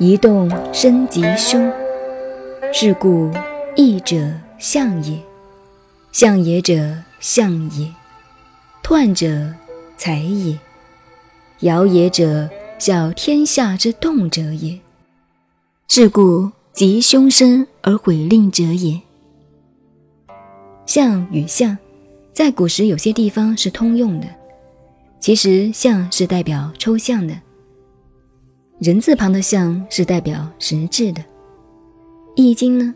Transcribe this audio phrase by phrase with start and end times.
[0.00, 1.72] 一动生即凶，
[2.72, 3.32] 是故
[3.74, 5.18] 义者象也，
[6.12, 7.92] 象也者象也，
[8.80, 9.52] 彖者
[9.96, 10.56] 财也，
[11.62, 12.48] 爻也者
[12.78, 14.78] 小天下之动者也。
[15.88, 19.00] 是故吉凶生而毁令者也。
[20.86, 21.76] 象与象，
[22.32, 24.28] 在古时有些地方是通用的，
[25.18, 27.34] 其实象是代表抽象的。
[28.78, 31.20] 人字旁的象是代表实质的，
[32.36, 32.94] 《易经》呢，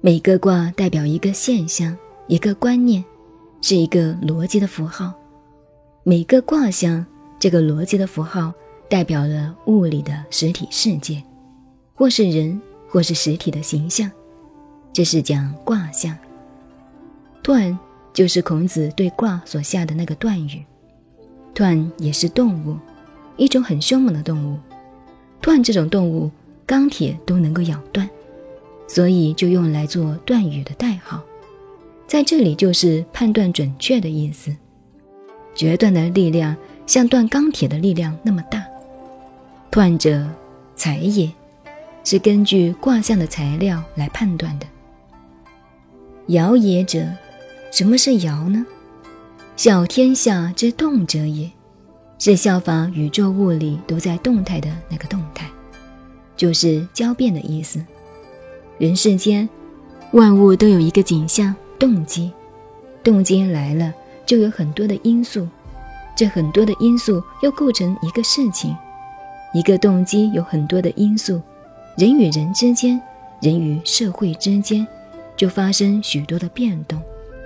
[0.00, 1.96] 每个卦代表一个现象、
[2.28, 3.04] 一个观念，
[3.60, 5.12] 是一个逻辑的符号。
[6.04, 7.04] 每个卦象，
[7.40, 8.52] 这个逻辑的符号
[8.88, 11.20] 代表了物理的实体世界，
[11.92, 14.08] 或是人，或是实体的形象。
[14.92, 16.16] 这是讲卦象。
[17.42, 17.76] 断
[18.12, 20.64] 就是孔子对卦所下的那个断语。
[21.52, 22.78] 断也是动物，
[23.36, 24.56] 一种很凶猛的动物。
[25.40, 26.30] 断这种动物，
[26.66, 28.08] 钢铁都能够咬断，
[28.86, 31.22] 所以就用来做断语的代号，
[32.06, 34.54] 在这里就是判断准确的意思。
[35.54, 38.64] 决断的力量像断钢铁的力量那么大。
[39.70, 40.26] 断者，
[40.76, 41.30] 财也，
[42.04, 44.66] 是根据卦象的材料来判断的。
[46.28, 47.04] 爻也者，
[47.72, 48.64] 什么是爻呢？
[49.56, 51.50] 小天下之动者也。
[52.20, 55.48] 是效仿宇宙物理都在动态的那个动态，
[56.36, 57.82] 就是交变的意思。
[58.76, 59.48] 人世间
[60.12, 62.30] 万物都有一个景象动机，
[63.02, 63.90] 动机来了
[64.26, 65.48] 就有很多的因素，
[66.14, 68.76] 这很多的因素又构成一个事情。
[69.54, 71.40] 一个动机有很多的因素，
[71.96, 73.00] 人与人之间，
[73.40, 74.86] 人与社会之间，
[75.38, 77.00] 就发生许多的变动，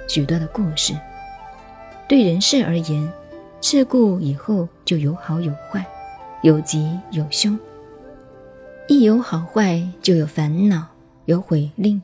[0.08, 0.98] 许多的故事。
[2.08, 3.08] 对人事而言。
[3.64, 5.82] 事故以后就有好有坏，
[6.42, 7.58] 有吉有凶。
[8.88, 10.86] 一有好坏，就有烦恼，
[11.24, 12.02] 有悔令。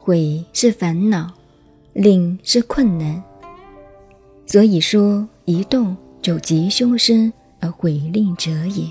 [0.00, 1.30] 悔是烦恼，
[1.92, 3.22] 令是困难。
[4.46, 7.30] 所以说，一动就吉凶生
[7.60, 8.86] 而悔令者也。